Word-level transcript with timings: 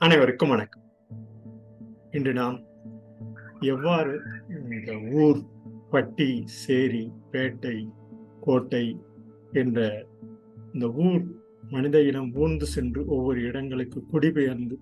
அனைவருக்கும் 0.00 0.48
வணக்கம். 0.48 0.82
இன்று 2.10 2.32
நாம் 2.32 2.60
எவ்வாறு 3.60 4.20
இந்த 4.70 4.98
ஊர் 5.12 5.38
பட்டி 5.90 6.42
சேரி 6.46 7.12
பேட்டை 7.32 7.88
கோட்டை 8.40 9.00
என்ற 9.52 10.06
இந்த 10.72 10.90
ஊர் 10.90 11.24
மனித 11.70 12.02
இனம் 12.02 12.34
ஊர்ந்து 12.34 12.66
சென்று 12.66 13.06
ஒவ்வொரு 13.06 13.42
இடங்களுக்கு 13.42 14.06
குடிபெயர்ந்து 14.06 14.78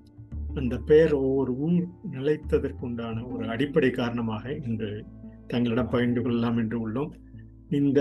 அந்த 0.55 0.77
பெயர் 0.79 1.13
ஒவ்வொரு 1.13 1.57
ஊர் 1.57 1.87
நிலைத்ததற்குண்டான 2.11 3.33
ஒரு 3.33 3.49
அடிப்படை 3.49 3.91
காரணமாக 3.91 4.53
இன்று 4.53 5.05
தங்களிடம் 5.47 5.89
பகிர்ந்து 5.89 6.23
கொள்ளலாம் 6.23 6.57
என்று 6.57 6.89
உள்ளோம். 6.89 7.13
இந்த 7.71 8.01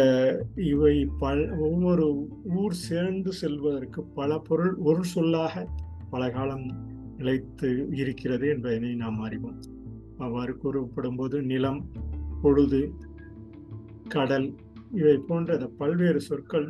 இவை 0.55 1.07
பல 1.19 1.55
ஒவ்வொரு 1.55 2.27
ஊர் 2.43 2.73
சேர்ந்து 2.73 3.31
செல்வதற்கு 3.31 4.03
பல 4.03 4.39
பொருள் 4.39 4.75
ஒரு 4.75 5.03
சொல்லாக 5.03 5.67
பல 6.09 6.29
காலம் 6.29 6.93
நிலைத்து 7.17 7.87
இருக்கிறது 7.91 8.47
என்பதனை 8.47 8.95
நாம் 8.95 9.19
அறிவோம். 9.19 9.59
அவ்வாறு 10.17 10.57
கூறப்படும் 10.57 11.15
போது 11.15 11.41
நிலம் 11.41 11.91
பொழுது 12.41 12.93
கடல் 14.07 14.53
இவை 14.91 15.17
போன்ற 15.17 15.57
பல்வேறு 15.77 16.21
சொற்கள் 16.21 16.69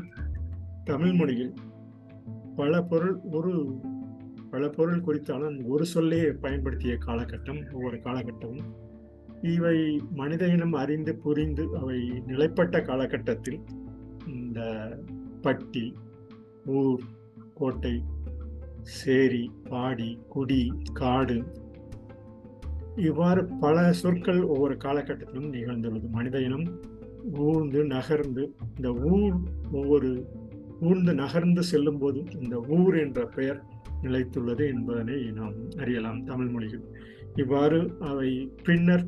தமிழ் 0.84 1.13
மொழியில் 1.13 1.53
பல 2.55 2.81
பொருள் 2.81 3.17
ஒரு 3.31 3.80
பல 4.52 4.70
பொருள் 4.70 5.02
குறித்தாலும் 5.02 5.66
ஒரு 5.66 5.86
சொல்லையே 5.86 6.31
பயன்படுத்திய 6.31 6.98
காலகட்டம் 7.05 7.73
ஒவ்வொரு 7.73 7.98
காலகட்டமும். 7.98 8.67
இவை 9.41 10.02
மனித 10.12 10.48
இனம் 10.48 10.73
அறிந்து 10.73 11.16
புரிந்து 11.16 11.77
அவை 11.77 11.98
நிலைப்பட்ட 12.27 12.81
காலகட்டத்தில் 12.81 13.59
இந்த 14.27 14.59
பட்டி 15.41 15.94
ஊர் 16.66 17.02
கோட்டை 17.53 18.03
சேரி 18.94 19.52
பாடி 19.69 20.19
குடி 20.30 20.72
காடு. 20.94 21.38
இவ்வாறு 22.95 23.45
பல 23.45 23.94
சொற்கள் 23.94 24.41
ஒவ்வொரு 24.44 24.75
காலகட்டத்திலும் 24.83 25.53
நிகழ்ந்துள்ளது. 25.55 26.08
மனித 26.09 26.39
இனம் 26.39 26.67
ஊர்ந்து 27.33 27.83
நகர்ந்து 27.86 28.44
இந்த 28.75 28.89
ஊர் 28.94 29.36
ஒவ்வொரு 29.72 30.11
ஊர்ந்து 30.80 31.13
நகர்ந்து 31.13 31.63
செல்லும் 31.63 31.97
போது 31.97 32.25
இந்த 32.39 32.56
ஊர் 32.78 32.95
என்ற 32.97 33.25
பெயர் 33.25 33.59
நிலைத்துள்ளது 34.02 34.63
என்பதனை 34.73 35.17
நாம் 35.31 35.56
அறியலாம் 35.78 36.23
தமிழ் 36.23 36.47
மொழியில். 36.47 36.86
இவ்வாறு 37.36 37.97
அவை 38.00 38.31
பின்னர் 38.63 39.06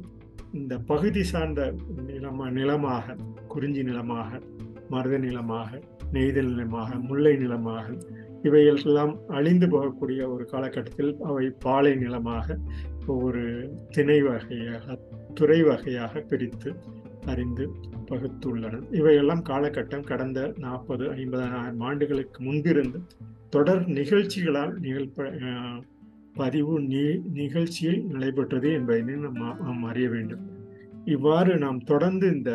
இந்த 0.52 0.78
பகுதி 0.78 1.24
சார்ந்த 1.24 1.74
நிலமா 2.08 2.46
நிலமாக 2.50 3.16
குறிஞ்சி 3.48 3.84
நிலமாக 3.84 4.40
மருத 4.90 5.18
நிலமாக 5.18 5.80
நெய்தல் 6.12 6.52
நிலமாக 6.52 6.96
முல்லை 7.00 7.38
நிலமாக 7.38 7.88
இவையெல்லாம் 8.48 9.14
அழிந்து 9.28 9.68
போகக்கூடிய 9.68 10.22
ஒரு 10.34 10.46
காலகட்டத்தில் 10.46 11.14
அவை 11.22 11.46
பாலை 11.60 11.96
நிலமாக 11.96 12.58
ஒரு 13.16 13.44
திணை 13.90 14.20
வகையாக 14.22 14.98
துறை 15.34 15.60
வகையாக 15.64 16.20
பிரித்து 16.20 16.72
அறிந்து 17.26 17.66
பகுத்துள்ளனர் 18.10 18.86
இவையெல்லாம் 18.92 19.44
காலகட்டம் 19.50 20.08
கடந்த 20.08 20.40
நாற்பது 20.58 21.06
ஐம்பதாயிரம் 21.14 21.80
ஆண்டுகளுக்கு 21.80 22.40
முன்பிருந்து 22.44 23.00
தொடர் 23.50 23.84
நிகழ்ச்சிகளால் 23.88 24.74
நிகழ்ப்ப 24.80 25.30
பதிவு 26.34 26.74
நி 26.82 27.04
நிகழ்ச்சியில் 27.34 28.02
நடைபெற்றது 28.06 28.70
என்பதை 28.72 29.16
நம்ம 29.16 29.52
நாம் 29.62 29.84
அறிய 29.84 30.08
வேண்டும். 30.10 30.44
இவ்வாறு 31.06 31.52
நாம் 31.58 31.80
தொடர்ந்து 31.84 32.28
இந்த 32.36 32.52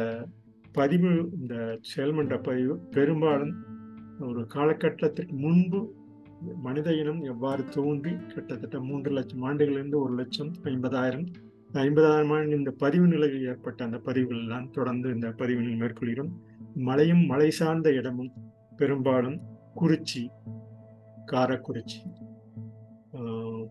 பதிவு 0.73 1.11
இந்த 1.41 1.55
செயல்மன்ற 1.91 2.37
பதிவு 2.43 2.75
பெரும்பாலும் 2.91 3.55
ஒரு 4.21 4.47
காலகட்டத்திற்கு 4.47 5.35
முன்பு 5.37 5.95
மனித 6.63 6.95
இனம் 6.95 7.23
எவ்வாறு 7.23 7.65
தோன்றி 7.69 8.12
கிட்டத்தட்ட 8.34 8.81
மூன்று 8.81 9.11
லட்சம் 9.11 9.45
ஆண்டுகளிலிருந்து 9.49 9.99
ஒரு 10.00 10.15
லட்சம் 10.15 10.53
ஐம்பதாயிரம் 10.65 11.27
ஐம்பதாயிரம் 11.73 12.33
ஆண்டு 12.33 12.56
இந்த 12.56 12.71
பதிவு 12.71 13.06
நிலையில் 13.06 13.47
ஏற்பட்ட 13.47 13.84
அந்த 13.84 13.99
பதிவுகள் 13.99 14.49
தான் 14.49 14.71
தொடர்ந்து 14.71 15.11
இந்த 15.11 15.28
பதிவினில் 15.28 15.81
மேற்கொள்கிறோம். 15.83 16.33
மலையும் 16.75 17.25
மலை 17.27 17.51
சார்ந்த 17.51 17.93
இடமும் 17.93 18.33
பெரும்பாலும் 18.77 19.41
குறிச்சி 19.81 20.22
காரக்குறிச்சி 21.33 22.01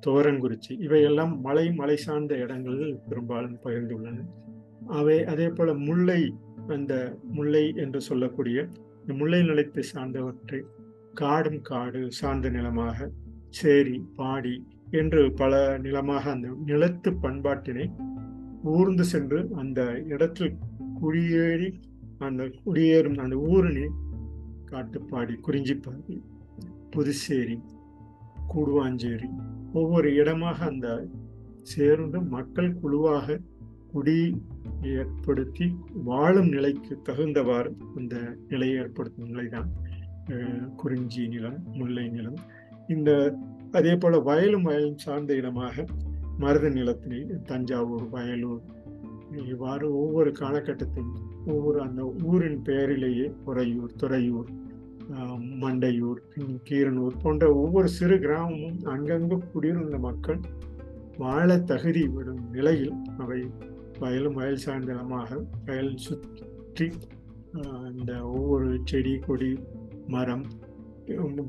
துவரங்குறிச்சி 0.05 0.73
இவையெல்லாம் 0.79 1.41
மலை 1.41 1.73
மலை 1.73 1.97
சார்ந்த 1.97 2.35
இடங்களில் 2.35 2.99
பெரும்பாலும் 3.09 3.57
பகிர்ந்துள்ளன. 3.63 4.17
அவை 4.87 5.25
அதே 5.25 5.49
போல 5.49 5.73
முல்லை 5.73 6.35
அந்த 6.67 7.17
முல்லை 7.31 7.73
என்று 7.75 8.01
சொல்லக்கூடிய 8.01 8.67
முல்லை 9.11 9.41
நிலத்தை 9.41 9.83
சார்ந்தவற்றை 9.93 10.61
காடும் 11.13 11.61
காடு 11.61 12.01
சார்ந்த 12.11 12.49
நிலமாக 12.49 13.09
சேரி 13.49 13.95
பாடி 14.15 14.55
என்று 14.91 15.21
பல 15.31 15.53
நிலமாக 15.77 16.23
அந்த 16.31 16.49
நிலத்து 16.65 17.09
பண்பாட்டினை 17.21 17.85
ஊர்ந்து 18.71 19.05
சென்று 19.05 19.39
அந்த 19.55 19.81
இடத்தில் 20.05 20.57
குடியேறி 21.01 21.69
அந்த 22.19 22.43
குடியேறும் 22.65 23.17
அந்த 23.17 23.35
ஊரினை 23.49 23.87
காட்டுப்பாடி 24.71 25.35
குறிஞ்சிப்பாடி 25.45 26.15
புதுச்சேரி 26.91 27.57
கூடுவாஞ்சேரி 28.53 29.29
ஒவ்வொரு 29.73 30.09
இடமாக 30.13 30.57
அந்த 30.65 30.87
சேர்ந்து 31.63 32.19
மக்கள் 32.29 32.77
குழுவாக 32.77 33.37
குடி 33.93 34.17
ஏற்படுத்தி 34.81 35.65
வாழும் 36.03 36.47
நிலைக்கு 36.47 37.01
தகுந்தவாறு 37.09 37.75
அந்த 37.95 38.15
நிலையை 38.47 38.77
ஏற்படுத்தும் 38.77 39.29
நிலைதான் 39.29 39.69
குறிஞ்சி 40.75 41.27
நிலம் 41.27 41.63
முல்லை 41.73 42.09
நிலம். 42.09 42.37
இந்த 42.87 43.37
அதே 43.71 43.95
போல 43.95 44.19
வயலும் 44.19 44.61
வயலும் 44.61 44.97
சார்ந்த 44.97 45.35
இடமாக 45.35 45.85
மருத 46.37 46.69
நிலத்தினை 46.69 47.19
தஞ்சாவூர் 47.43 48.07
வயலூர் 48.11 48.61
இவ்வாறு 49.47 49.93
ஒவ்வொரு 49.93 50.31
காலகட்டத்திலும் 50.39 51.19
ஒவ்வொரு 51.47 51.81
அந்த 51.81 52.01
ஊரின் 52.23 52.61
பெயரிலேயே 52.61 53.31
உறையூர் 53.45 53.95
துறையூர் 53.97 54.49
மண்டையூர் 55.61 56.19
கீரனூர் 56.69 57.21
போன்ற 57.21 57.53
ஒவ்வொரு 57.55 57.89
சிறு 57.89 58.17
கிராமமும் 58.19 58.79
அங்கங்கு 58.85 59.37
குடியிருந்த 59.53 59.97
மக்கள் 59.97 60.39
வாழ 61.17 61.57
தகுதி 61.57 62.07
விடும் 62.07 62.49
நிலையில் 62.51 62.93
அவை 63.17 63.39
வயலும் 64.01 64.37
வயல் 64.37 64.63
சார்ந்த 64.63 64.91
இடமாக 64.93 65.39
வயல் 65.65 65.93
சுற்றி 65.97 66.87
இந்த 67.91 68.11
ஒவ்வொரு 68.31 68.69
செடி 68.85 69.13
கொடி 69.19 69.51
மரம் 70.07 70.45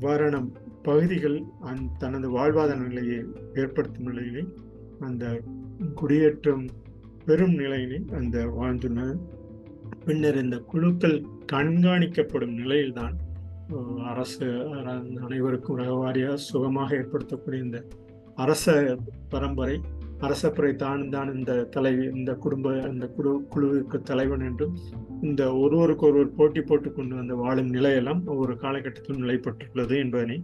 வரணம் 0.01 0.49
பகுதிகள் 0.83 1.37
அந் 1.63 1.83
தனது 1.97 2.27
வாழ்வாதார 2.29 2.79
நிலையை 2.87 3.19
ஏற்படுத்தும் 3.55 4.07
நிலையிலே 4.07 4.43
அந்த 4.99 5.25
குடியேற்றம் 5.95 6.65
பெரும் 7.25 7.55
நிலையினை 7.55 7.99
அந்த 8.15 8.37
வாழ்ந்துள்ளனர் 8.55 9.21
பின்னர் 10.05 10.39
இந்த 10.41 10.57
குழுக்கள் 10.65 11.17
கண்காணிக்கப்படும் 11.51 12.57
நிலையில்தான் 12.57 13.15
அரசு 14.05 14.47
அனைவருக்கும் 15.21 15.79
ரகவாரியாக 15.79 16.41
சுகமாக 16.47 16.95
ஏற்படுத்தக்கூடிய 16.95 17.61
இந்த 17.61 17.79
அரச 18.37 18.65
பரம்பரை 19.29 19.77
அரசப்புரை 20.23 20.75
தான் 20.75 21.09
தான் 21.09 21.35
இந்த 21.35 21.53
தலைவி 21.63 22.03
இந்த 22.05 22.31
குடும்ப 22.35 22.73
இந்த 22.87 23.07
குழு 23.07 23.31
குழுவுக்கு 23.49 24.01
தலைவன் 24.01 24.39
என்றும் 24.39 24.75
இந்த 25.21 25.43
ஒருவருக்கு 25.55 26.05
ஒருவர் 26.05 26.35
போட்டி 26.35 26.61
போட்டு 26.61 26.93
கொண்டு 26.93 27.15
வந்த 27.15 27.35
வாழும் 27.35 27.73
நிலையெல்லாம் 27.73 28.21
ஒவ்வொரு 28.25 28.55
காலகட்டத்திலும் 28.57 29.23
நிலைப்பட்டுள்ளது 29.23 29.97
என்பதனை 29.97 30.37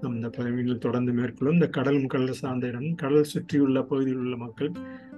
நம் 0.00 0.14
இந்த 0.14 0.28
பதவியில் 0.28 0.78
தொடர்ந்து 0.78 1.12
மேற்கொள்ளும் 1.12 1.54
இந்த 1.54 1.68
கடலும் 1.68 2.06
கடல் 2.06 2.32
சார்ந்த 2.34 2.66
இடம் 2.66 2.94
கடல் 2.94 3.24
சுற்றியுள்ள 3.24 3.82
பகுதியில் 3.82 4.18
உள்ள 4.18 4.36
மக்கள் 4.36 4.72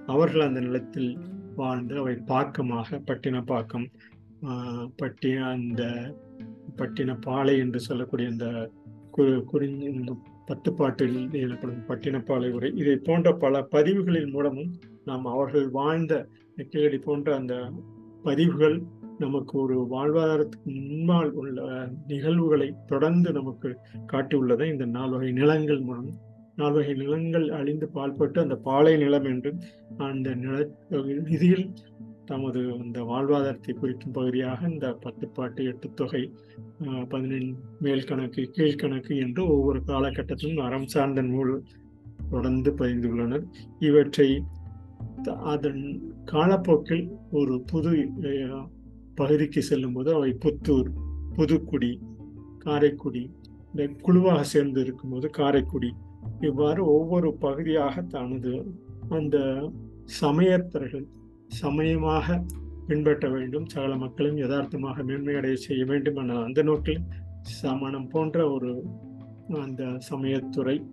அவர்கள் 0.06 0.40
அந்த 0.40 0.60
நிலத்தில் 0.60 1.10
வாழ்ந்து 1.56 1.94
அவை 1.96 2.14
பாக்கமாக 2.26 3.00
பட்டின 3.06 3.42
பாக்கம் 3.42 3.86
அந்த 5.52 5.82
பட்டின 6.76 7.16
பாலை 7.20 7.58
என்று 7.58 7.80
சொல்லக்கூடிய 7.80 8.28
அந்த 8.28 8.70
குறிஞ்சி 9.46 9.86
இந்த 9.88 10.12
பத்துப்பாட்டில் 10.48 11.16
எழுதப்படும் 11.36 11.86
பட்டினப்பாலை 11.88 12.50
உரை. 12.50 12.70
இதை 12.76 12.96
போன்ற 12.98 13.32
பல 13.36 13.62
பதிவுகளின் 13.70 14.30
மூலமும் 14.30 14.70
நாம் 15.04 15.24
அவர்கள் 15.26 15.68
வாழ்ந்த 15.70 16.14
கீழடி 16.70 16.98
போன்ற 16.98 17.34
அந்த 17.36 17.54
பதிவுகள் 18.22 18.76
நமக்கு 19.18 19.58
ஒரு 19.58 19.86
வாழ்வாதாரத்துக்கு 19.90 20.70
முன்னால் 20.88 21.32
உள்ள 21.32 21.58
நிகழ்வுகளை 22.06 22.68
தொடர்ந்து 22.86 23.32
நமக்கு 23.32 23.68
காட்டியுள்ளதை 24.12 24.66
இந்த 24.72 24.84
நால்வகை 24.86 25.30
நிலங்கள் 25.32 25.80
மூலம் 25.80 26.10
நால்வகை 26.56 26.94
நிலங்கள் 26.94 27.46
அழிந்து 27.50 27.86
பால்பட்டு 27.94 28.38
அந்த 28.40 28.56
பாலை 28.58 28.96
நிலம் 28.96 29.24
என்று 29.24 29.50
அந்த 30.02 30.34
நில 30.34 30.54
இதில் 31.28 31.64
தமது 32.26 32.60
அந்த 32.80 33.02
வாழ்வாதாரத்தை 33.02 33.72
குறிக்கும் 33.72 34.12
பகுதியாக 34.12 34.68
இந்த 34.68 34.98
பத்துப்பாட்டு 35.02 35.64
எட்டு 35.64 35.90
தொகை 35.94 36.32
பதினெண் 37.08 37.54
மேல் 37.80 38.04
கணக்கு 38.04 38.50
கீழ்கணக்கு 38.52 39.16
என்று 39.16 39.48
ஒவ்வொரு 39.48 39.80
காலகட்டத்திலும் 39.86 40.56
அறம் 40.56 40.86
சார்ந்த 40.86 41.22
நூல் 41.22 41.62
தொடர்ந்து 42.30 42.72
பதிந்துள்ளனர் 42.72 43.44
இவற்றை 43.78 44.42
அதன் 45.24 46.14
காலப்போக்கில் 46.24 47.08
ஒரு 47.32 47.60
புது 47.66 48.08
பகுதிக்கு 49.14 49.62
செல்லும்போது 49.62 50.14
அவை 50.14 50.36
புத்தூர் 50.40 50.90
புதுக்குடி 51.36 51.92
காரைக்குடி 52.58 53.30
இந்த 53.74 53.86
குழுவாக 54.02 54.42
சேர்ந்து 54.42 54.80
இருக்கும்போது 54.80 55.30
காரைக்குடி. 55.30 55.94
இவ்வாறு 56.40 56.84
ஒவ்வொரு 56.84 57.34
பகுதியாக 57.34 58.02
தனது 58.02 58.52
அந்த 59.08 59.36
சமயத்தர்கள் 60.20 61.06
சமயமாக 61.48 62.44
பின்பற்ற 62.86 63.28
வேண்டும். 63.28 63.66
சகல 63.66 63.96
மக்களும் 63.96 64.36
யதார்த்தமாக 64.36 65.02
மேன்மையடைய 65.02 65.52
செய்ய 65.52 65.84
வேண்டும் 65.84 66.16
என 66.16 66.38
அந்த 66.42 66.62
நோக்கில் 66.62 67.02
சமணம் 67.40 68.08
போன்ற 68.08 68.50
ஒரு 68.50 68.84
அந்த 69.60 69.84
சமயத்துறை 70.10 70.84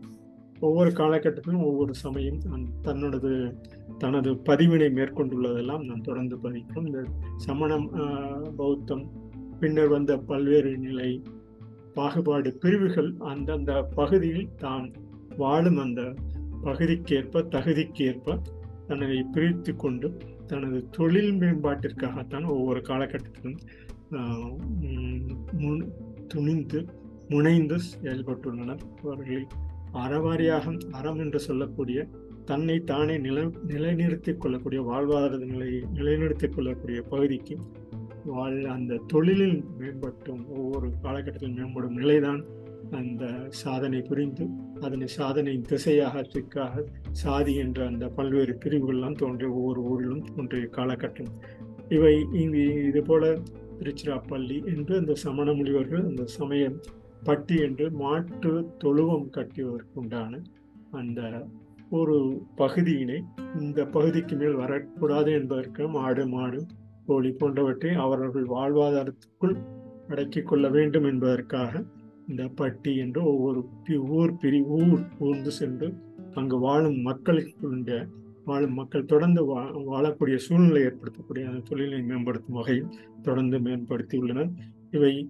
ஒவ்வொரு 0.60 0.90
காலகட்டத்திலும் 0.90 1.64
ஒவ்வொரு 1.64 1.94
சமயம் 1.96 2.40
தன்னோடது 2.84 3.32
தனது 3.98 4.32
பதிவினை 4.34 4.90
மேற்கொண்டுள்ளதெல்லாம் 4.98 5.86
நான் 5.86 6.02
தொடர்ந்து 6.02 6.38
பதிக்கும் 6.38 6.86
இந்த 6.86 7.04
சமணம் 7.36 7.88
பௌத்தம் 8.56 9.06
பின்னர் 9.60 9.88
வந்த 9.88 10.18
பல்வேறு 10.18 10.78
நிலை 10.78 11.22
பாகுபாடு 11.94 12.54
பிரிவுகள் 12.54 13.16
அந்தந்த 13.18 13.84
பகுதியில் 13.84 14.50
தான் 14.56 14.94
வாழும். 15.38 15.78
அந்த 15.78 16.02
பகுதிக்கேற்ப 16.64 17.44
தகுதிக்கேற்ப 17.56 18.38
தன்னை 18.88 19.24
பிரித்து 19.24 19.76
கொண்டு 19.76 20.18
தனது 20.48 20.90
தொழில் 20.90 21.34
மேம்பாட்டிற்காகத்தான் 21.34 22.48
ஒவ்வொரு 22.48 22.80
காலகட்டத்திலும் 22.80 23.60
துணிந்து 26.28 26.86
முனைந்து 27.30 27.78
செயல்பட்டுள்ளனர். 27.90 28.82
அவர்களில் 29.04 29.48
அறவாரியாக 29.94 30.80
அறம் 30.92 31.20
என்று 31.20 31.40
சொல்லக்கூடிய 31.40 32.08
தன்னை 32.46 32.80
தானே 32.84 33.18
நில 33.18 33.42
நிலைநிறுத்திக் 33.68 34.42
கொள்ளக்கூடிய 34.42 34.82
வாழ்வாதார 34.82 35.38
நிலையை 35.46 35.82
நிலைநிறுத்திக் 35.94 36.56
கொள்ளக்கூடிய 36.56 37.02
பகுதிக்கு 37.02 37.58
வாழ் 38.26 38.66
அந்த 38.66 39.02
தொழிலில் 39.08 39.64
மேம்பட்டும் 39.80 40.44
ஒவ்வொரு 40.48 40.90
காலகட்டத்தில் 41.02 41.56
மேம்படும் 41.56 41.96
நிலைதான் 41.96 42.42
அந்த 42.94 43.24
சாதனை 43.50 44.02
புரிந்து 44.02 44.46
அதனை 44.80 45.08
சாதனையின் 45.08 45.66
திசையாக 45.70 46.22
திக்காக 46.22 46.84
சாதி 47.12 47.56
என்ற 47.56 47.86
அந்த 47.86 48.08
பல்வேறு 48.08 48.58
பிரிவுகள்லாம் 48.66 49.16
தோன்றிய 49.16 49.52
ஒவ்வொரு 49.52 49.82
ஊரிலும் 49.84 50.26
தோன்றிய 50.36 50.70
காலகட்டம். 50.72 51.32
இவை 51.90 52.26
இங்கு 52.34 52.88
இது 52.88 53.02
போல 53.04 53.40
திருச்சிராப்பள்ளி 53.80 54.76
என்று 54.76 54.98
அந்த 54.98 55.14
சமண 55.14 55.54
முனிவர்கள் 55.54 56.04
அந்த 56.04 56.26
சமயம் 56.26 56.78
பட்டி 57.24 57.56
என்று 57.60 57.92
மாட்டு 57.92 58.52
தொழுவம் 58.78 59.30
கட்டுவதற்குண்டான 59.30 60.42
அந்த 60.92 61.46
ஒரு 61.90 62.46
பகுதியினை 62.56 63.24
இந்த 63.60 63.86
பகுதிக்கு 63.86 64.36
மேல் 64.36 64.54
வரக்கூடாது 64.54 65.32
என்பதற்கு 65.32 65.88
மாடு 65.88 66.28
மாடு 66.28 66.60
கோழி 67.06 67.32
போன்றவற்றை 67.32 67.92
அவர்கள் 67.96 68.46
வாழ்வாதாரத்துக்குள் 68.46 69.56
அடக்கிக் 70.08 70.48
கொள்ள 70.48 70.70
வேண்டும் 70.70 71.04
என்பதற்காக 71.04 71.84
இந்த 72.28 72.48
பட்டி 72.56 72.98
என்று 72.98 73.24
ஒவ்வொரு 73.24 73.70
ஊர் 74.00 74.38
பிரி 74.38 74.62
ஊர் 74.62 75.04
ஊர்ந்து 75.20 75.52
சென்று 75.52 75.94
அங்கு 76.34 76.60
வாழும் 76.60 77.02
மக்களுக்கு 77.02 78.06
வாழும் 78.46 78.74
மக்கள் 78.74 79.06
தொடர்ந்து 79.06 79.46
வா 79.46 79.62
வாழக்கூடிய 79.64 80.36
சூழ்நிலை 80.36 80.82
ஏற்படுத்தக்கூடிய 80.82 81.48
அந்த 81.48 81.62
தொழிலை 81.70 82.02
மேம்படுத்தும் 82.02 82.54
வகையில் 82.54 82.90
தொடர்ந்து 83.22 83.60
மேம்படுத்தி 83.60 84.18
உள்ளனர் 84.18 84.50
இவை 84.92 85.30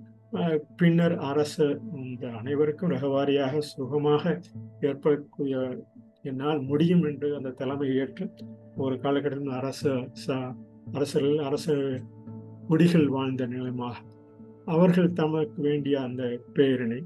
பின்னர் 0.76 1.18
அரசு 1.18 1.82
இந்த 1.94 2.32
அனைவருக்கும் 2.32 2.92
ரகவாரியாக 2.92 3.58
சுகமாக 3.58 4.42
ஏற்படக்கூடிய 4.82 5.84
என்னால் 6.22 6.62
முடியும் 6.62 7.04
என்று 7.04 7.36
அந்த 7.36 7.50
தலைமை 7.50 7.96
ஏற்று 7.96 8.30
ஒரு 8.76 9.00
காலகட்டத்தில் 9.00 9.50
அரச 9.50 9.88
அரசர்கள் 10.92 11.38
அரச 11.38 11.76
குடிகள் 12.68 13.08
வாழ்ந்த 13.08 13.46
நிலைமாக 13.48 13.96
அவர்கள் 14.66 15.14
தமக்கு 15.14 15.62
வேண்டிய 15.62 16.02
அந்த 16.02 16.40
பெயரினை 16.54 17.00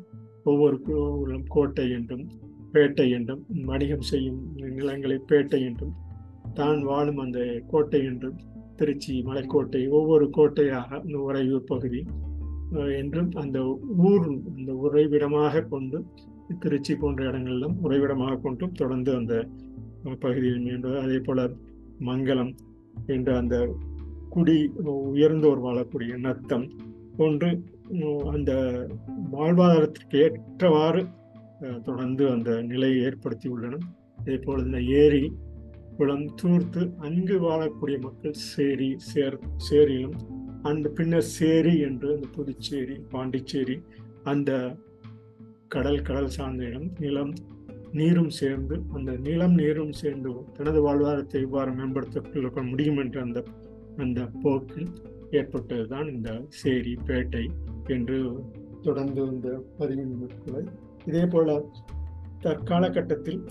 ஒவ்வொரு 0.43 0.77
கோட்டை 1.47 1.91
என்றும் 1.91 2.25
பேட்டை 2.73 3.07
என்றும் 3.11 3.41
வணிகம் 3.65 4.01
செய்யும் 4.01 4.39
நிலங்களை 4.55 5.17
பேட்டை 5.29 5.59
என்றும் 5.61 5.95
தான் 6.53 6.83
வாழும் 6.83 7.17
அந்த 7.17 7.39
கோட்டை 7.67 8.01
என்றும் 8.05 8.37
திருச்சி 8.75 9.13
மலைக்கோட்டை 9.23 9.89
ஒவ்வொரு 9.89 10.29
கோட்டையாக 10.29 11.01
இந்த 11.05 11.17
உறையூர் 11.17 11.63
பகுதி 11.63 12.01
என்றும் 12.97 13.31
அந்த 13.31 13.59
ஊர் 13.97 14.27
அந்த 14.57 14.71
உறைவிடமாக 14.73 15.61
கொண்டு 15.61 15.99
திருச்சி 16.59 16.95
போன்ற 16.95 17.25
இடங்களிலும் 17.25 17.75
உறைவிடமாக 17.83 18.39
கொண்டும் 18.39 18.71
தொடர்ந்து 18.71 19.13
அந்த 19.13 19.35
பகுதியில் 20.19 20.61
மீண்டும் 20.61 21.01
அதே 21.01 21.19
போல 21.19 21.49
மங்களம் 21.99 22.53
என்ற 23.05 23.37
அந்த 23.37 23.69
குடி 24.29 24.71
உயர்ந்தோர் 25.11 25.63
வாழக்கூடிய 25.63 26.15
நத்தம் 26.17 26.65
போன்று 27.17 27.49
அந்த 28.31 28.51
வாழ்வாதாரத்திற்கு 29.31 30.17
ஏற்றவாறு 30.17 31.07
தொடர்ந்து 31.83 32.29
அந்த 32.29 32.61
நிலையை 32.61 33.03
ஏற்படுத்தி 33.03 33.47
உள்ளன. 33.49 33.77
அதே 34.19 34.37
போல 34.37 34.63
இந்த 34.63 34.81
ஏரி 34.81 35.31
குளம் 35.97 36.35
தூர்த்து 36.35 36.91
அங்கு 36.97 37.39
வாழக்கூடிய 37.39 37.99
மக்கள் 37.99 38.33
சேரி 38.33 38.95
சேர் 38.97 39.37
சேரியிலும் 39.57 40.17
அந்த 40.61 40.89
பின்னர் 40.89 41.21
சேரி 41.21 41.79
என்று 41.79 42.15
அந்த 42.15 42.27
புதுச்சேரி 42.35 43.01
பாண்டிச்சேரி 43.11 43.81
அந்த 44.23 44.75
கடல் 45.67 46.01
கடல் 46.01 46.27
சார்ந்த 46.27 46.63
இடம் 46.63 46.89
நிலம் 46.99 47.33
நீரும் 47.91 48.29
சேர்ந்து 48.29 48.81
அந்த 48.93 49.11
நிலம் 49.11 49.53
நீரும் 49.53 49.91
சேர்ந்து 49.91 50.33
தனது 50.53 50.81
வாழ்வாதாரத்தை 50.81 51.41
இவ்வாறு 51.41 51.71
மேம்படுத்த 51.71 52.61
முடியும் 52.61 52.97
என்ற 52.97 53.21
அந்த 53.21 53.43
அந்த 53.97 54.29
போக்கில் 54.43 54.89
ஏற்பட்டதுதான் 55.31 56.13
இந்த 56.13 56.41
சேரி 56.47 56.97
பேட்டை 57.05 57.49
என்று 57.87 58.43
தொடர்ந்து 58.81 59.21
இந்த 59.21 59.63
பதிவின் 59.79 60.15
மக்களை 60.19 60.63
இதே 61.05 61.25
போல 61.25 61.69
தற்காலகட்டத்தில் 62.43 63.41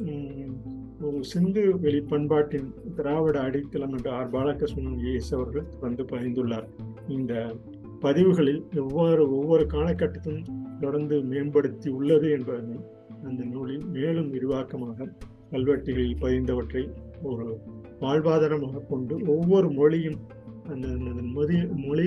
ஒரு 1.00 1.25
சிந்து 1.25 1.78
வெளி 1.78 2.00
பண்பாட்டின் 2.00 2.75
திராவிட 2.96 3.40
அடித்தளம் 3.40 3.90
என்று 3.90 4.11
ஆர். 4.11 4.31
பாலகிருஷ்ணன் 4.31 4.99
ஏஎஸ் 5.05 5.34
அவர்கள் 5.34 5.64
வந்து 5.81 6.02
பதிந்துள்ளார். 6.05 6.69
இந்த 7.08 7.56
பதிவுகளில் 8.00 8.67
எவ்வாறு 8.75 9.37
ஒவ்வொரு 9.37 9.67
காலகட்டத்திலும் 9.67 10.46
தொடர்ந்து 10.81 11.20
மேம்படுத்தி 11.20 11.90
உள்ளது 11.90 12.31
என்பதனை 12.31 12.78
அந்த 13.25 13.44
நூலில் 13.44 13.84
மேலும் 13.87 14.32
விரிவாக்கமாக 14.32 15.08
கல்வெட்டுகளில் 15.50 16.20
பதிந்தவற்றை 16.20 16.93
ஒரு 17.23 17.58
வாழ்வாதாரமாக 18.00 18.87
கொண்டு 18.88 19.20
ஒவ்வொரு 19.26 19.70
மொழியும் 19.70 20.19
அந்த 20.68 20.88
மொழி 21.34 21.58
மொழி 21.84 22.06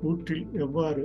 கூற்றில் 0.00 0.46
எவ்வாறு 0.58 1.02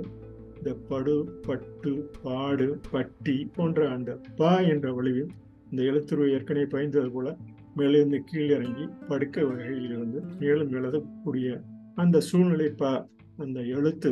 இந்த 0.58 0.70
படு 0.88 1.14
பட்டு 1.46 1.92
பாடு 2.22 2.66
பட்டி 2.90 3.36
போன்ற 3.56 3.80
அந்த 3.90 4.10
பா 4.36 4.52
என்ற 4.66 4.86
வழிவில் 4.92 5.32
இந்த 5.70 5.80
எழுத்துருவை 5.82 6.28
ஏற்கனவே 6.30 6.66
பயந்தது 6.66 7.10
போல 7.10 7.28
மேலிருந்து 7.76 8.18
கீழிறங்கி 8.30 8.84
படுக்க 9.08 9.44
வகையிலிருந்து 9.44 10.20
மேலும் 10.38 10.72
எழுதக்கூடிய 10.72 11.48
அந்த 11.94 12.20
சூழ்நிலை 12.20 12.68
ப 12.74 12.92
அந்த 13.38 13.60
எழுத்து 13.74 14.10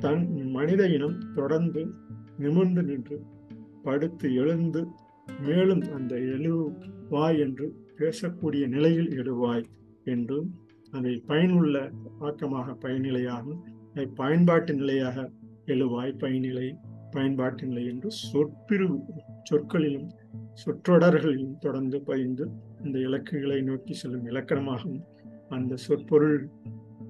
தன் 0.00 0.24
மனித 0.50 0.82
இனம் 0.88 1.18
தொடர்ந்து 1.34 1.82
நிமிர்ந்து 2.38 2.82
நின்று 2.82 3.16
படுத்து 3.82 4.28
எழுந்து 4.34 4.80
மேலும் 5.42 5.84
அந்த 5.92 6.14
எழுவாய் 6.28 7.38
என்று 7.38 7.66
பேசக்கூடிய 7.98 8.64
நிலையில் 8.66 9.10
எழுவாய் 9.12 9.64
என்றும் 10.04 10.48
அதை 10.90 11.22
பயனுள்ள 11.26 11.90
ஆக்கமாக 12.20 12.76
பயனிலையாகும் 12.80 13.60
அதை 13.90 14.06
பயன்பாட்டு 14.06 14.74
நிலையாக 14.74 15.30
எழுவாய். 15.66 16.12
பயனிலை 16.18 16.74
பயன்பாட்டு 17.10 17.66
நிலை 17.66 17.84
என்று 17.86 18.10
சொற்பிரிவு 18.32 19.00
சொற்களிலும் 19.42 20.10
சொற்றொடர்களிலும் 20.52 21.58
தொடர்ந்து 21.58 22.00
பதிந்து 22.00 22.48
இந்த 22.84 22.98
இலக்குகளை 22.98 23.62
நோக்கி 23.62 23.94
செல்லும் 23.94 24.26
இலக்கணமாகும் 24.26 25.00
அந்த 25.48 25.76
சொற்பொருள் 25.76 26.48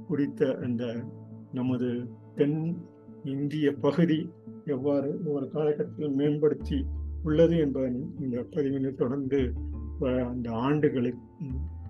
குறித்த 0.08 0.58
அந்த 0.62 1.04
நமது 1.52 2.08
தென் 2.34 2.76
இந்திய 3.24 3.72
பகுதி 3.72 4.30
எவ்வாறு 4.64 5.20
ஒரு 5.24 5.50
காலகட்டத்தில் 5.50 6.10
மேம்படுத்தி 6.10 6.84
உள்ளது 7.22 7.56
என்பதனை 7.58 8.00
இந்த 8.20 8.46
பதிவினை 8.50 8.94
தொடர்ந்து 8.94 9.52
அந்த 10.00 10.50
ஆண்டுகளுக்கு 10.50 11.46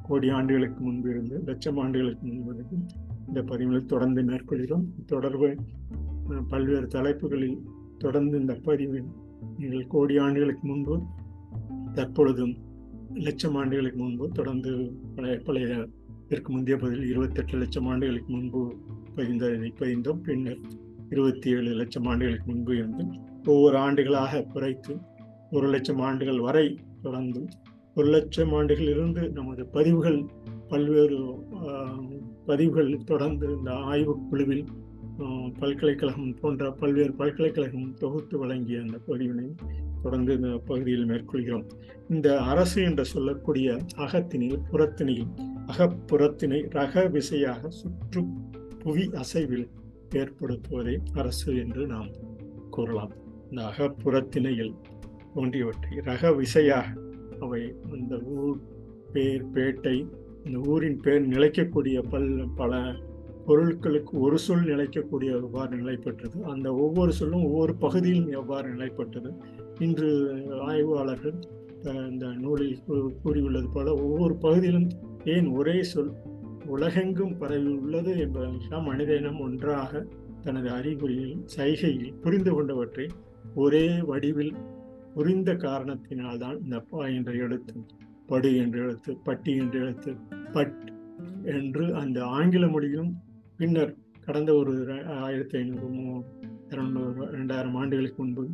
கோடி 0.09 0.29
ஆண்டுகளுக்கு 0.39 0.81
முன்பு 0.85 1.09
இருந்து 1.11 1.37
லட்சம் 1.47 1.79
ஆண்டுகளுக்கு 1.79 2.27
முன்பு 2.27 2.51
இருந்து 2.55 2.77
இந்த 3.29 3.41
பதிவுகளை 3.43 3.85
தொடர்ந்து 3.85 4.23
மேற்கொள்கிறோம். 4.23 4.87
தொடர்பு 5.07 5.49
பல்வேறு 6.49 6.87
தலைப்புகளில் 6.87 7.59
தொடர்ந்து 7.99 8.41
இந்த 8.41 8.55
பதிவு 8.69 8.99
நீங்கள் 9.59 9.87
கோடி 9.87 10.19
ஆண்டுகளுக்கு 10.19 10.67
முன்பு 10.69 10.95
தற்பொழுதும் 11.95 12.55
லட்சம் 13.27 13.55
ஆண்டுகளுக்கு 13.55 13.99
முன்பு 14.03 14.25
தொடர்ந்து 14.29 14.73
பழைய 15.15 15.37
பழைய 15.47 15.87
இதற்கு 16.27 16.53
முந்தைய 16.53 16.77
பதில் 16.81 17.05
இருபத்தெட்டு 17.11 17.57
லட்சம் 17.59 17.87
ஆண்டுகளுக்கு 17.87 18.31
முன்பு 18.33 18.61
பதிந்த 19.15 19.47
பதிந்தோம். 19.81 20.21
பின்னர் 20.23 20.59
இருபத்தி 21.11 21.49
ஏழு 21.51 21.71
லட்சம் 21.81 22.07
ஆண்டுகளுக்கு 22.07 22.53
முன்பு 22.53 22.73
இருந்து 22.77 23.05
ஒவ்வொரு 23.45 23.77
ஆண்டுகளாக 23.77 24.43
குறைத்து 24.43 24.97
ஒரு 25.51 25.67
லட்சம் 25.69 26.01
ஆண்டுகள் 26.01 26.41
வரை 26.41 26.67
தொடர்ந்து 27.03 27.41
ஒரு 27.99 28.09
லட்சம் 28.09 28.53
ஆண்டுகளிலிருந்து 28.57 29.23
நமது 29.37 29.63
பதிவுகள் 29.67 30.19
பல்வேறு 30.69 31.17
பதிவுகள் 32.47 32.91
தொடர்ந்து 33.05 33.47
இந்த 33.57 33.71
ஆய்வு 33.91 34.15
குழுவில் 34.29 34.63
பல்கலைக்கழகம் 35.61 36.37
போன்ற 36.41 36.69
பல்வேறு 36.81 37.13
பல்கலைக்கழகம் 37.13 37.89
தொகுத்து 37.95 38.35
வழங்கிய 38.39 38.83
அந்த 38.85 38.99
பதிவினை 39.09 39.47
தொடர்ந்து 40.03 40.33
இந்த 40.35 40.51
பகுதியில் 40.65 41.09
மேற்கொள்கிறோம். 41.09 41.65
இந்த 42.09 42.29
அரசு 42.53 42.79
என்று 42.83 43.05
சொல்லக்கூடிய 43.05 43.79
அகத்தினில் 43.97 44.63
புறத்தினில் 44.71 45.27
அகப்புறத்தினை 45.73 46.61
ரக 46.79 47.05
விசையாக 47.17 47.71
சுற்று 47.81 48.23
புவி 48.85 49.07
அசைவில் 49.15 49.67
ஏற்படுத்துவதை 50.21 50.97
அரசு 51.15 51.51
என்று 51.65 51.85
நாம் 51.87 52.11
கூறலாம். 52.71 53.13
இந்த 53.51 53.61
அகப்புறத்திணையில் 53.73 54.75
தோன்றியவற்றை 55.35 55.93
ரக 56.11 56.33
விசையாக 56.33 57.07
அவை 57.41 57.75
அந்த 57.93 58.19
ஊர் 58.19 58.59
பேர் 59.13 59.45
பேட்டை 59.55 60.07
இந்த 60.45 60.71
ஊரின் 60.71 61.01
பேர் 61.01 61.29
நிலைக்கக்கூடிய 61.29 62.03
பல் 62.11 62.49
பல 62.57 62.81
பொருட்களுக்கு 63.47 64.13
ஒரு 64.13 64.39
சொல் 64.39 64.65
நிலைக்கக்கூடிய 64.65 65.31
எவ்வாறு 65.43 65.77
நிலைப்பட்டது? 65.77 66.45
அந்த 66.45 66.75
ஒவ்வொரு 66.75 67.13
சொல்லும் 67.13 67.45
ஒவ்வொரு 67.45 67.75
பகுதியிலும் 67.75 68.31
எவ்வாறு 68.31 68.69
நிலைப்பட்டது? 68.69 69.31
இன்று 69.79 70.11
ஆய்வாளர்கள் 70.61 71.35
இந்த 72.11 72.27
நூலில் 72.27 72.79
கூறியுள்ளது 73.23 73.69
போல 73.73 73.95
ஒவ்வொரு 73.95 74.35
பகுதியிலும் 74.35 74.89
ஏன் 75.25 75.49
ஒரே 75.49 75.83
சொல் 75.83 76.13
உலகெங்கும் 76.67 77.39
பரவி 77.39 77.73
உள்ளது 77.73 78.19
என்பதெல்லாம் 78.19 78.85
மனித 78.85 79.17
இனம் 79.17 79.41
ஒன்றாக 79.41 80.07
தனது 80.43 80.71
அறிகுறியில் 80.71 81.45
சைகையில் 81.57 82.15
புரிந்து 82.21 82.53
கொண்டவற்றை 82.53 83.09
ஒரே 83.55 83.87
வடிவில் 84.03 84.55
புரிந்த 85.15 85.55
காரணத்தினால்தான் 85.55 86.63
இந்த 86.63 86.81
ப 86.81 86.99
என்ற 87.11 87.33
எழுத்து 87.33 87.75
படு 88.27 88.57
என்ற 88.57 88.79
எழுத்து 88.79 89.17
பட்டி 89.17 89.57
என்ற 89.57 89.79
எழுத்து 89.79 90.17
பட் 90.53 90.93
என்று 91.43 91.95
அந்த 91.95 92.25
ஆங்கில 92.25 92.67
மொழியும் 92.67 93.11
பின்னர் 93.57 93.95
கடந்த 94.25 94.55
ஒரு 94.55 95.05
ஆயிரத்தி 95.07 95.59
ஐநூறு 95.59 95.89
இரநூறு 96.69 97.23
ரெண்டாயிரம் 97.37 97.73
ஆண்டுகளுக்கு 97.73 98.25
முன்பு 98.25 98.49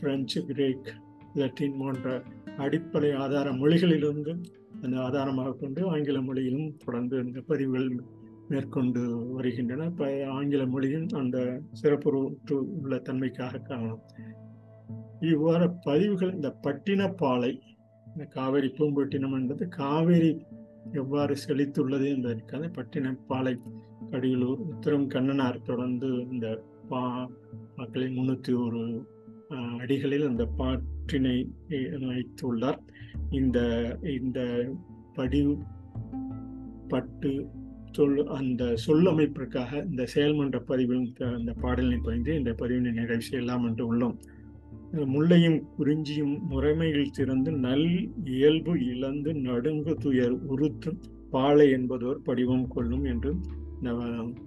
பிரெஞ்சு 0.00 0.44
கிரேக் 0.46 0.88
லத்தீன் 1.34 1.78
போன்ற 1.78 2.22
அடிப்படை 2.56 3.12
ஆதார 3.12 3.50
மொழிகளிலிருந்து 3.52 4.42
அந்த 4.82 5.00
ஆதாரமாக 5.00 5.52
கொண்டு 5.52 5.88
ஆங்கில 5.88 6.20
மொழியிலும் 6.20 6.76
தொடர்ந்து 6.84 7.24
இந்த 7.24 7.40
பதிவுகள் 7.40 8.00
மேற்கொண்டு 8.48 9.26
வருகின்றன. 9.32 9.84
இப்போ 9.84 10.26
ஆங்கில 10.30 10.66
மொழியும் 10.66 11.06
அந்த 11.06 11.60
சிறப்பு 11.72 12.38
உள்ள 12.80 12.96
தன்மைக்காக 12.96 13.62
காரணம் 13.62 14.02
இவ்வாறு 15.32 15.66
பதிவுகள் 15.82 16.34
இந்த 16.34 16.50
பட்டினப்பாலை 16.62 17.52
இந்த 18.06 18.24
காவேரி 18.36 18.68
பூம்பட்டினம் 18.78 19.36
என்பது 19.38 19.68
காவேரி 19.68 20.32
எவ்வாறு 20.92 21.34
செழித்துள்ளது 21.46 22.06
என்பதற்காக 22.14 22.70
பட்டினப்பாலை 22.78 23.54
கடியலூர் 24.12 24.62
உத்தரம் 24.72 25.06
கண்ணனார் 25.06 25.58
தொடர்ந்து 25.62 26.08
இந்த 26.32 26.46
பா 26.88 27.02
மக்களை 27.76 28.06
முன்னூற்றி 28.16 28.52
ஒரு 28.64 28.82
அடிகளில் 29.82 30.26
அந்த 30.28 30.44
பாற்றினை 30.58 31.36
வைத்துள்ளார். 32.08 32.80
இந்த 33.30 33.58
இந்த 34.20 34.40
படிவு 35.14 35.54
பட்டு 36.88 37.32
சொல் 37.92 38.26
அந்த 38.38 38.64
சொல்லமைப்பிற்காக 38.86 39.72
இந்த 39.90 40.02
செயல்மன்ற 40.14 40.58
பதிவில் 40.70 41.06
அந்த 41.38 41.52
பாடலினை 41.62 41.98
பதிந்து 42.02 42.34
இந்த 42.34 42.52
பதிவினை 42.60 42.92
நிறைவு 42.92 43.20
செய்யலாம் 43.20 43.64
என்று 43.64 43.84
உள்ளோம். 43.92 44.16
முல்லையும் 44.92 45.58
குறிஞ்சியும் 45.78 46.34
முறைமையில் 46.50 47.10
திறந்து 47.10 47.50
நல் 47.52 47.88
இயல்பு 48.24 48.72
இழந்து 48.86 49.34
நடுங்கு 49.34 49.94
துயர் 49.94 50.36
உறுத்தும் 50.52 51.00
பாலை 51.30 51.70
என்பதோர் 51.70 52.22
படிவம் 52.24 52.68
கொள்ளும் 52.68 53.04
என்று 53.04 53.32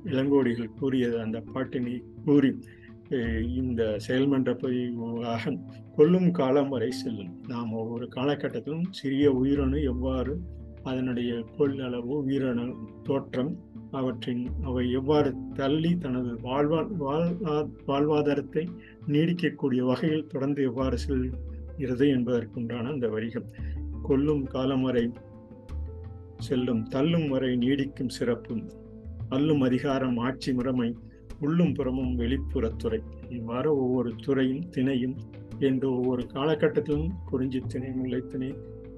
இளங்கோடிகள் 0.05 0.75
கூறியது. 0.79 1.19
அந்த 1.19 1.43
பாட்டினை 1.53 1.93
கூறி 2.25 2.51
இந்த 3.61 3.81
செயல்மன்ற 4.07 4.51
பதிவாக 4.63 5.53
கொல்லும் 5.95 6.31
காலம் 6.31 6.69
வரை 6.69 6.91
செல்லும். 6.91 7.31
நாம் 7.47 7.71
ஒவ்வொரு 7.71 8.09
காலகட்டத்திலும் 8.15 8.85
சிறிய 8.89 9.31
உயிரணு 9.31 9.83
எவ்வாறு 9.83 10.35
அதனுடைய 10.83 11.33
கொள்ளளவு 11.57 12.13
உயிரணு 12.23 12.65
தோற்றம் 13.03 13.51
அவற்றின் 13.93 14.49
அவை 14.63 14.91
எவ்வாறு 14.91 15.33
தள்ளி 15.53 15.97
தனது 15.97 16.31
வாழ்வா 16.43 16.79
வாழ்வா 16.99 17.55
வாழ்வாதாரத்தை 17.87 18.67
நீடிக்கக்கூடிய 19.07 19.81
வகையில் 19.81 20.27
தொடர்ந்து 20.27 20.63
எவ்வாறு 20.63 20.97
செல்கிறது 20.97 22.07
என்பதற்குண்டான 22.07 22.87
அந்த 22.87 23.09
வரிகள். 23.09 23.45
கொல்லும் 24.03 24.43
காலம் 24.45 24.81
வரை 24.81 25.11
செல்லும் 26.37 26.83
தள்ளும் 26.83 27.27
வரை 27.29 27.49
நீடிக்கும் 27.57 28.09
சிறப்பும் 28.09 28.63
அல்லும் 29.29 29.63
அதிகாரம் 29.63 30.17
ஆட்சி 30.17 30.53
முறைமை 30.53 30.95
உள்ளும் 31.39 31.73
புறமும் 31.73 32.19
வெளிப்புறத்துறை 32.19 32.99
இவ்வாறு 33.29 33.77
ஒவ்வொரு 33.77 34.15
துறையும் 34.15 34.69
திணையும் 34.71 35.15
என்று 35.59 35.95
ஒவ்வொரு 35.95 36.27
காலகட்டத்திலும் 36.33 37.07
குறிஞ்சி 37.25 37.59
திணை 37.59 37.89
முல்லைத்திணை 37.89 38.53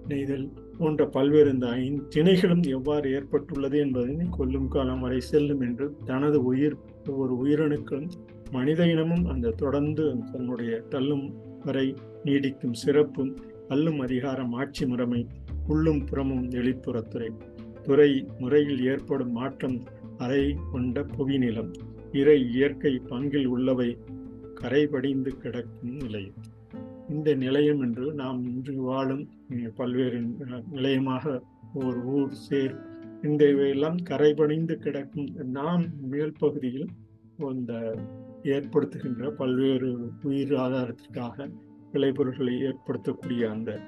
நெய்தல் 0.07 0.51
போன்ற 0.77 1.07
பல்வேறு 1.07 1.51
இந்த 1.51 1.69
ஐந்து 1.69 2.07
திணைகளும் 2.15 2.67
எவ்வாறு 2.67 3.11
ஏற்பட்டுள்ளது 3.11 3.77
என்பதனை 3.79 4.27
கொல்லும் 4.29 4.67
காலம் 4.67 4.99
வரை 4.99 5.19
செல்லும் 5.21 5.59
என்று 5.59 5.97
தனது 6.05 6.43
உயிர் 6.43 6.75
ஒவ்வொரு 7.07 7.45
உயிரணுக்களும் 7.45 8.09
மனித 8.51 8.87
இனமும் 8.87 9.25
அந்த 9.25 9.49
தொடர்ந்து 9.49 10.15
தன்னுடைய 10.31 10.77
தள்ளும் 10.79 11.33
வரை 11.65 11.93
நீடிக்கும் 12.25 12.73
சிறப்பும் 12.73 13.37
அல்லும் 13.69 13.97
அதிகாரம் 13.97 14.53
ஆட்சி 14.53 14.85
முறைமை 14.85 15.27
உள்ளும் 15.67 16.05
புறமும் 16.05 16.49
வெளிப்புறத்துறை 16.49 17.29
துறை. 17.83 18.25
முறையில் 18.39 18.85
ஏற்படும் 18.85 19.31
மாற்றம் 19.31 19.83
அறை 20.17 20.55
கொண்ட 20.71 21.05
புவிநிலம் 21.17 21.73
இறை 22.11 22.51
இயற்கை 22.51 23.01
பங்கில் 23.09 23.45
உள்ளவை 23.45 23.97
கரைபடிந்து 24.61 25.37
கிடக்கும் 25.37 25.95
நிலையம் 25.95 26.53
இந்த 27.09 27.35
நிலையம் 27.35 27.81
என்று 27.81 28.13
நாம் 28.13 28.43
இன்று 28.45 28.75
வாழும் 28.81 29.27
பல்வேறு 29.75 30.21
நிலையமாக 30.71 31.41
ஒரு 31.73 32.03
ஊர் 32.03 32.31
சேர். 32.31 32.75
இந்த 33.23 33.49
இவையெல்லாம் 33.49 33.97
கரைபணிந்து 34.09 34.75
கிடக்கும் 34.75 35.29
நாம் 35.35 35.85
மேல் 36.09 36.33
பகுதியில் 36.39 36.89
இந்த 37.51 37.97
ஏற்படுத்துகின்ற 38.43 39.29
பல்வேறு 39.29 40.11
உயிர் 40.23 40.55
ஆதாரத்திற்காக 40.55 41.49
விளைபொருட்களை 41.93 42.53
ஏற்படுத்தக்கூடிய 42.61 43.49
அந்த 43.49 43.79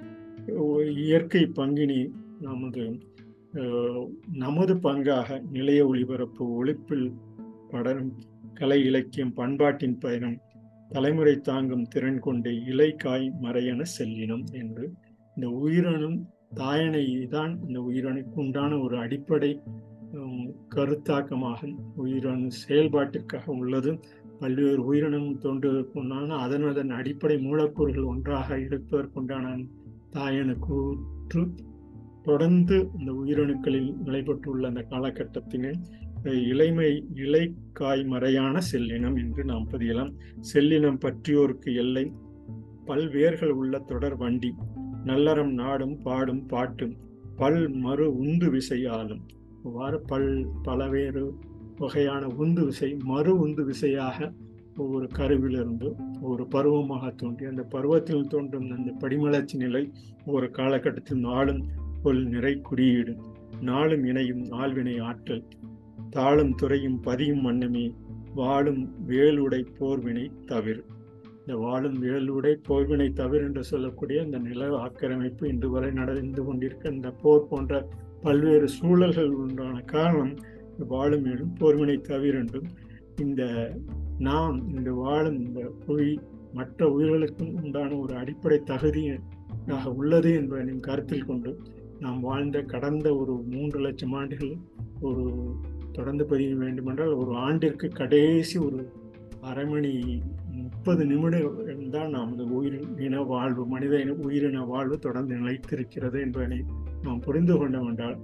இயற்கை 0.95 1.45
பங்கினி 1.45 2.11
நமது 2.39 2.99
நமது 4.31 4.75
பங்காக 4.75 5.41
நிலைய 5.51 5.87
ஒளிபரப்பு 5.87 6.65
ஒழிப்பில் 6.65 7.13
படரும் 7.69 8.13
கலை 8.53 8.83
இலக்கியம் 8.83 9.33
பண்பாட்டின் 9.33 9.97
பயணம் 9.97 10.41
தலைமுறை 10.91 11.35
தாங்கும் 11.39 11.87
திறன் 11.87 12.19
கொண்டு 12.19 12.51
இலை 12.65 12.89
காய் 12.95 13.27
மறையென 13.41 13.81
செல்லினம் 13.97 14.45
என்று. 14.51 14.85
இந்த 15.37 15.47
உயிரணும் 15.63 16.17
தாயனை 16.55 17.03
தான் 17.27 17.53
இந்த 17.67 17.79
உயிரணுக்கு 17.81 18.37
உண்டான 18.43 18.71
ஒரு 18.79 18.95
அடிப்படை 18.97 19.51
கருத்தாக்கமாக 20.75 21.59
உயிரணு 21.95 22.49
செயல்பாட்டிற்காக 22.61 23.45
உள்ளது. 23.61 23.91
பல்வேறு 24.39 24.81
உயிரினம் 24.85 25.29
தோன்றுவதற்குண்டான 25.43 26.35
அதன் 26.37 26.63
அதன் 26.63 26.89
அடிப்படை 26.89 27.37
மூலக்கூறுகள் 27.39 28.09
ஒன்றாக 28.13 28.57
எடுப்பதற்குண்டான 28.57 29.45
தாயனு 30.11 30.55
கூற்று 30.59 31.41
தொடர்ந்து 32.23 32.77
இந்த 32.99 33.11
உயிரணுக்களில் 33.13 33.89
நிலைப்பட்டுள்ள 34.05 34.67
அந்த 34.67 34.81
காலகட்டத்தினை 34.89 35.73
இளைமை 36.31 37.03
இலை 37.15 37.53
காய்மறையான 37.79 38.61
செல்லினம் 38.71 39.17
என்று 39.17 39.43
நாம் 39.43 39.67
பதியலாம். 39.71 40.13
செல்லினம் 40.53 40.99
பற்றியோருக்கு 40.99 41.75
எல்லை. 41.75 42.11
பல்வேர்கள் 42.85 43.49
உள்ள 43.49 43.79
தொடர் 43.79 44.17
வண்டி. 44.17 44.53
நல்லறம் 45.05 45.49
நாடும் 45.49 46.01
பாடும் 46.01 46.45
பாட்டும். 46.45 46.95
பல் 47.35 47.69
மறு 47.69 48.17
உந்து 48.17 48.49
விசை 48.49 48.85
ஆளும். 48.85 49.25
இவ்வாறு 49.65 50.01
பல் 50.01 50.47
பலவேறு 50.63 51.29
வகையான 51.77 52.27
உந்து 52.27 52.65
விசை 52.65 52.97
மறு 53.03 53.39
உந்து 53.39 53.65
விசையாக 53.65 54.33
ஒவ்வொரு 54.77 55.07
கருவிலிருந்து 55.07 55.95
ஒரு 56.21 56.47
பருவமாக 56.47 57.09
தோன்றி 57.09 57.45
அந்த 57.45 57.61
பருவத்தில் 57.61 58.27
தோன்றும் 58.27 58.71
அந்த 58.71 59.07
படிமலர்ச்சி 59.07 59.55
நிலை 59.55 59.91
ஒவ்வொரு 60.25 60.51
காலகட்டத்தில் 60.51 61.19
நாளும் 61.19 61.65
ஒரு 62.03 62.25
நிறை 62.25 62.61
குறியீடு. 62.61 63.17
நாளும் 63.61 64.03
இணையும் 64.03 64.43
நாள்வினை 64.43 65.01
ஆற்றல். 65.01 65.43
தாளும் 66.09 66.55
துறையும் 66.55 66.99
பதியும் 67.01 67.41
மன்னமே 67.41 67.91
வாழும் 68.33 68.93
வேலுடை 69.07 69.65
போர்வினை 69.79 70.31
தவிர. 70.45 70.81
இந்த 71.39 71.57
வாழும் 71.57 72.01
வேலுடை 72.01 72.57
போர்வினை 72.67 73.13
தவிர 73.13 73.43
என்று 73.43 73.63
சொல்லக்கூடிய 73.63 74.23
இந்த 74.23 74.37
நில 74.37 74.77
ஆக்கிரமிப்பு 74.77 75.47
இன்று 75.47 75.69
வரை 75.69 75.91
நடந்து 75.91 76.43
கொண்டிருக்க 76.45 76.91
இந்த 76.91 77.11
போர் 77.21 77.47
போன்ற 77.47 77.87
பல்வேறு 78.21 78.67
சூழல்கள் 78.67 79.29
உண்டான 79.29 79.81
காரணம் 79.81 80.35
வாழும் 80.87 81.21
வேலும் 81.21 81.53
போர்வினை 81.59 82.01
தவிர 82.01 82.37
என்றும் 82.37 82.67
இந்த 83.19 83.43
நாம் 84.19 84.69
இந்த 84.69 84.91
வாழும் 84.91 85.39
இந்த 85.39 85.69
புவி 85.85 86.19
மற்ற 86.53 86.89
உயிர்களுக்கும் 86.89 87.55
உண்டான 87.55 87.97
ஒரு 87.97 88.13
அடிப்படை 88.15 88.59
தகுதியாக 88.63 89.93
உள்ளது 89.93 90.33
என்பதனை 90.33 90.79
கருத்தில் 90.79 91.25
கொண்டு 91.25 91.57
நாம் 91.99 92.19
வாழ்ந்த 92.19 92.61
கடந்த 92.61 93.15
ஒரு 93.15 93.33
மூன்று 93.45 93.79
லட்சம் 93.79 94.13
ஆண்டுகள் 94.13 94.57
ஒரு 95.01 95.55
தொடர்ந்து 95.97 96.23
பதிய 96.25 96.55
வேண்டுமென்றால் 96.55 97.13
ஒரு 97.15 97.31
ஆண்டிற்கு 97.39 97.87
கடைசி 97.93 98.57
ஒரு 98.59 98.79
அரை 99.41 99.65
மணி 99.65 99.91
முப்பது 100.57 101.03
நிமிடம் 101.05 101.83
தான் 101.89 102.09
நமது 102.09 102.43
உயிரின 102.51 103.21
வாழ்வு 103.25 103.63
மனித 103.65 103.97
உயிரின 104.23 104.63
வாழ்வு 104.65 104.95
தொடர்ந்து 104.99 105.35
நிலைத்திருக்கிறது 105.35 106.17
என்பதனை 106.21 106.59
நாம் 107.03 107.19
புரிந்து 107.19 107.55
கொண்டோம் 107.57 107.87
என்றால் 107.87 108.17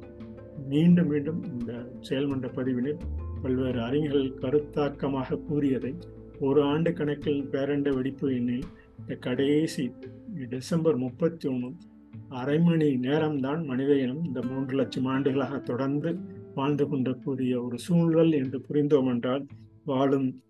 மீண்டும் 0.68 1.10
மீண்டும் 1.10 1.40
இந்த 1.52 1.72
செயல்மன்ற 2.10 2.50
பதிவினில் 2.56 3.02
பல்வேறு 3.42 3.80
அறிஞர்கள் 3.82 4.38
கருத்தாக்கமாக 4.42 5.40
கூறியதை 5.48 5.94
ஒரு 6.40 6.60
ஆண்டு 6.64 6.92
கணக்கில் 6.94 7.42
பேரண்ட 7.52 7.90
வெடிப்பு 7.90 8.28
எண்ணில் 8.36 8.68
இந்த 9.00 9.14
கடைசி 9.20 9.84
டிசம்பர் 10.50 10.98
முப்பத்தி 10.98 11.48
ஒன்று 11.48 11.70
அரை 12.34 12.58
மணி 12.60 12.88
நேரம்தான் 13.04 13.62
மனித 13.66 13.92
இனம் 13.96 14.24
இந்த 14.24 14.40
மூன்று 14.42 14.74
லட்சம் 14.76 15.08
ஆண்டுகளாக 15.08 15.60
தொடர்ந்து 15.64 16.12
வாழ்ந்து 16.56 16.86
கொண்டக்கூடிய 16.88 17.64
ஒரு 17.64 17.80
சூழல் 17.80 18.32
என்று 18.32 18.62
புரிந்தோம் 18.70 19.08
என்றால் 19.08 19.46
வாழும் 19.84 20.42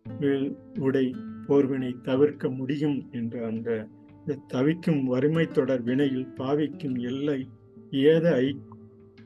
உடை 0.80 1.06
போர்வினை 1.48 2.02
தவிர்க்க 2.02 2.50
முடியும் 2.50 3.12
என்ற 3.12 3.46
அந்த 3.46 3.88
தவிக்கும் 4.48 5.04
வறுமை 5.04 5.48
தொடர் 5.48 5.84
வினையில் 5.84 6.28
பாவிக்கும் 6.38 7.00
எல்லை 7.00 7.50
ஏத 7.92 8.34
ஐ 8.34 8.58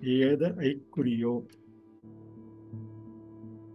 ஏத 0.02 0.54
ஐக்குரியோ 0.58 1.46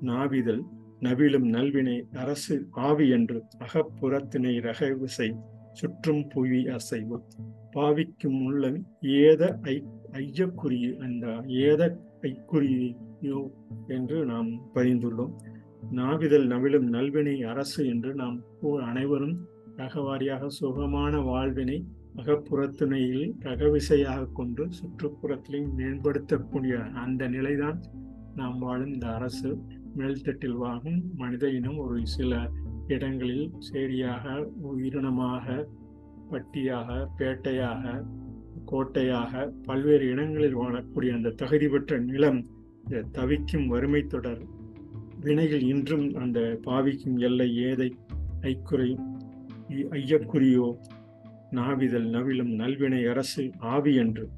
நாவிதழ் 0.02 0.62
நவிலும் 1.00 1.48
நல்வினை 1.48 2.04
அரசு 2.12 2.66
ஆவி 2.70 3.08
என்று 3.08 3.42
அகப்புறத்தினை 3.58 4.54
ரகவிசை 4.60 5.28
சுற்றும் 5.72 6.28
புவி 6.28 6.68
அசைவு. 6.68 7.22
பாவிக்கும் 7.70 8.44
உள்ளம் 8.44 8.86
ஏத 9.00 9.58
ஐ 9.62 9.82
ஐயக்குரிய 10.12 10.96
அந்த 10.96 11.42
ஏத 11.46 11.80
ஐக்குரியோ 12.22 13.40
என்று 13.86 14.24
நாம் 14.24 14.50
பதிந்துள்ளோம். 14.74 15.32
நாவிதழ் 15.96 16.46
நவிழும் 16.46 16.88
நல்வினை 16.88 17.42
அரசு 17.42 17.86
என்று 17.86 18.14
நாம் 18.14 18.36
அனைவரும் 18.80 19.36
ரகவாரியாக 19.76 20.46
சுகமான 20.46 21.20
வாழ்வினை 21.20 21.84
அகப்புறத்துணையில் 22.16 23.32
ரகவிசையாக 23.40 24.32
கொண்டு 24.32 24.68
சுற்றுப்புறத்திலையும் 24.78 25.76
மேம்படுத்தக்கூடிய 25.76 26.92
அந்த 26.92 27.28
நிலைதான் 27.28 27.78
நாம் 28.36 28.58
வாழும் 28.58 28.92
இந்த 28.92 29.14
அரசு. 29.14 29.58
மேல்தட்டில் 29.96 30.56
வாழும் 30.56 31.00
மனித 31.16 31.48
இனம் 31.48 31.78
ஒரு 31.78 32.06
சில 32.06 32.50
இடங்களில் 32.86 33.50
சேரியாக 33.72 34.50
உயிரினமாக 34.62 35.66
பட்டியாக 36.30 37.08
பேட்டையாக 37.18 38.04
கோட்டையாக 38.64 39.52
பல்வேறு 39.64 40.06
இடங்களில் 40.08 40.56
வாழக்கூடிய 40.56 41.14
அந்த 41.14 41.30
தகுதி 41.30 41.68
பெற்ற 41.68 41.98
நிலம் 41.98 42.46
தவிக்கும் 43.12 43.66
வறுமை 43.66 44.06
தொடர். 44.06 44.42
வினையில் 45.20 45.62
இன்றும் 45.62 46.14
அந்த 46.14 46.58
பாவிக்கும் 46.62 47.16
எல்லை 47.16 47.64
ஏதை 47.64 47.92
ஐக்குறை 48.40 48.98
ஐயக்குறியோ 49.90 50.76
நாவிதல் 51.50 52.08
நவிலும் 52.10 52.54
நல்வினை 52.54 53.06
அரசு 53.06 53.50
ஆவி 53.58 53.94
என்று 53.94 54.28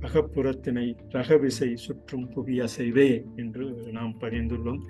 அகப்புறத்தினை 0.00 0.94
ரகவிசை 1.08 1.74
சுற்றும் 1.74 2.28
புவி 2.28 2.60
அசைவே 2.60 3.24
என்று 3.36 3.74
நாம் 3.92 4.14
பதிந்துள்ளோம் 4.20 4.82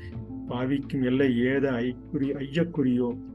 பாவிக்கும் 0.48 1.02
எல்லை 1.02 1.38
ஏத 1.38 1.70
ஐக்குறி 1.70 2.28
ஐயக்குறியோ 2.34 3.31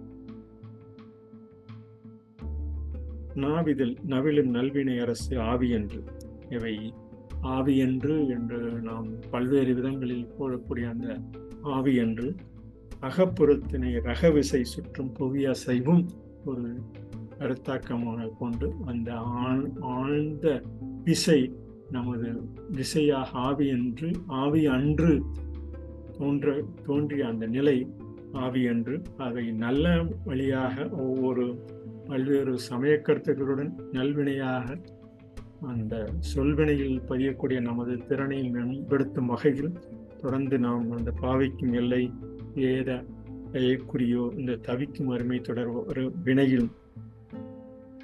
நாவிதல் 3.37 3.95
நவிழும் 4.09 4.49
நல்வினை 4.49 4.99
அரசு 4.99 5.33
ஆவியன்று. 5.37 5.99
இவை 6.49 6.75
ஆவியன்று 7.43 8.15
என்று 8.27 8.59
நாம் 8.81 9.07
பல்வேறு 9.29 9.73
விதங்களில் 9.73 10.27
கூறக்கூடிய 10.39 10.85
அந்த 10.89 11.07
ஆவியன்று. 11.63 12.29
அகப்புறத்தினை 13.01 13.91
ரகவிசை 14.03 14.61
சுற்றும் 14.61 15.11
புவியசைவும் 15.19 16.03
ஒரு 16.45 16.67
கருத்தாக்கமாக 17.39 18.29
கொண்டு 18.39 18.67
அந்த 18.85 19.09
ஆழ்ந்த 19.93 20.63
விசை 21.03 21.53
நமது 21.91 22.29
விசையாக 22.71 23.29
ஆவி 23.39 23.67
என்று 23.67 24.11
ஆவி 24.27 24.65
அன்று 24.65 25.13
தோன்ற 26.17 26.55
தோன்றிய 26.85 27.27
அந்த 27.27 27.45
நிலை 27.47 27.77
ஆவி 28.31 28.61
என்று 28.63 28.95
அதை 29.17 29.45
நல்ல 29.51 29.85
வழியாக 30.25 30.87
ஒவ்வொரு 30.89 31.45
பல்வேறு 32.07 32.59
சமய 32.59 33.01
கருத்துக்களுடன் 33.03 33.71
நல்வினையாக 33.91 34.77
அந்த 35.61 36.09
சொல்வினையில் 36.35 37.01
பதியக்கூடிய 37.09 37.61
நமது 37.61 38.05
திறனை 38.07 38.49
மேம்படுத்தும் 38.49 39.25
வகையில் 39.25 39.71
தொடர்ந்து 40.21 40.59
நாம் 40.59 40.91
அந்த 40.91 41.13
பாவைக்கும் 41.21 41.73
எல்லை 41.73 42.11
ஏத 42.55 43.03
குறியோ 43.85 44.33
இந்த 44.37 44.55
தவிக்கும் 44.55 45.09
அருமை 45.09 45.39
தொடர் 45.39 45.67
ஒரு 45.67 46.13
வினையில் 46.23 46.69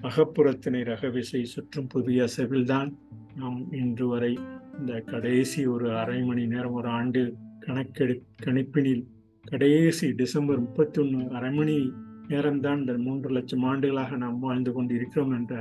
அகப்புறத்தினை 0.02 0.84
ரகவிசை 0.84 1.44
சுற்றும் 1.44 1.88
புதிய 1.88 2.28
செவில்தான். 2.28 2.98
நாம் 3.36 3.72
இன்று 3.72 4.08
வரை 4.08 4.39
இந்த 4.80 5.00
கடைசி 5.00 5.66
ஒரு 5.66 5.98
அரை 5.98 6.22
மணி 6.22 6.46
நேரம் 6.46 6.72
ஒரு 6.72 6.88
ஆண்டு 6.88 7.34
கணக்கெடு 7.60 8.22
கணிப்பினில் 8.44 9.06
கடைசி 9.44 10.12
டிசம்பர் 10.12 10.60
முப்பத்தி 10.60 11.02
ஒன்று 11.02 11.36
அரை 11.36 11.52
மணி 11.52 11.94
நேரம்தான் 12.34 12.80
இந்த 12.80 12.93
மூன்று 12.98 13.30
லட்சம் 13.30 13.63
ஆண்டுகளாக 13.63 14.15
நாம் 14.15 14.39
வாழ்ந்து 14.39 14.72
கொண்டு 14.74 14.96
இருக்கிறோம் 14.96 15.32
என்ற 15.32 15.54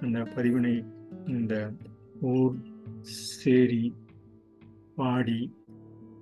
அந்த 0.00 0.18
பதிவினை 0.36 0.74
இந்த 1.26 1.54
ஊர் 2.20 2.56
சேரி 3.42 3.94
பாடி 4.94 5.40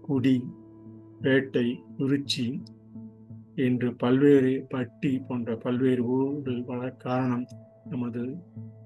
குடி 0.03 0.37
வேட்டை 1.21 1.67
குறிச்சி 1.99 2.47
என்று 3.55 3.89
பல்வேறு 3.95 4.67
பட்டி 4.69 5.13
போன்ற 5.19 5.57
பல்வேறு 5.57 6.03
ஊர்கள் 6.07 6.63
வள 6.63 6.91
காரணம் 6.91 7.47
நமது 7.91 8.23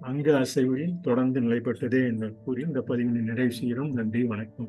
அங்க 0.00 0.38
அசைவில் 0.38 1.00
தொடர்ந்து 1.02 1.40
நிலைப்பட்டதே 1.40 2.00
என்று 2.06 2.28
கூறி 2.44 2.62
இந்த 2.62 2.80
பதிவினை 2.88 3.22
நிறைவு 3.22 3.52
செய்கிறோம். 3.52 3.92
நன்றி 3.92 4.22
வணக்கம். 4.24 4.68